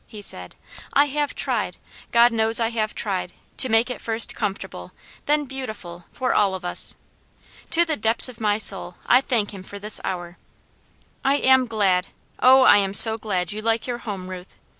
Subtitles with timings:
[0.07, 0.55] he said.
[0.93, 1.77] "I have tried,
[2.11, 4.93] God knows I have tried, to make it first comfortable,
[5.27, 6.95] then beautiful, for all of us.
[7.69, 10.39] To the depths of my soul I thank Him for this hour.
[11.23, 12.07] I am glad,
[12.39, 14.55] Oh I am so glad you like your home, Ruth!